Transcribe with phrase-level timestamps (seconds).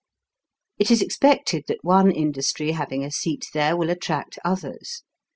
[0.79, 5.03] It is expected that one industry having a seat there will attract others.